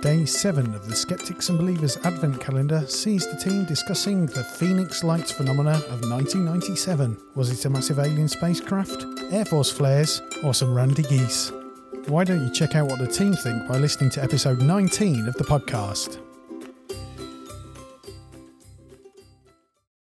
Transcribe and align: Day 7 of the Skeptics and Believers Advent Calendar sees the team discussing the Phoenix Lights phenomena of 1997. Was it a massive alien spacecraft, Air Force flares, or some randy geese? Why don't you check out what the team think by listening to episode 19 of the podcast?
Day 0.00 0.24
7 0.24 0.74
of 0.76 0.86
the 0.86 0.94
Skeptics 0.94 1.48
and 1.48 1.58
Believers 1.58 1.96
Advent 2.04 2.40
Calendar 2.40 2.86
sees 2.86 3.26
the 3.26 3.36
team 3.36 3.64
discussing 3.64 4.26
the 4.26 4.44
Phoenix 4.44 5.02
Lights 5.02 5.32
phenomena 5.32 5.72
of 5.90 6.02
1997. 6.08 7.16
Was 7.34 7.50
it 7.50 7.64
a 7.64 7.70
massive 7.70 7.98
alien 7.98 8.28
spacecraft, 8.28 9.04
Air 9.32 9.44
Force 9.44 9.72
flares, 9.72 10.22
or 10.44 10.54
some 10.54 10.72
randy 10.72 11.02
geese? 11.02 11.50
Why 12.06 12.22
don't 12.22 12.46
you 12.46 12.52
check 12.52 12.76
out 12.76 12.86
what 12.86 13.00
the 13.00 13.08
team 13.08 13.32
think 13.32 13.66
by 13.66 13.78
listening 13.78 14.10
to 14.10 14.22
episode 14.22 14.62
19 14.62 15.26
of 15.26 15.34
the 15.34 15.44
podcast? 15.44 16.20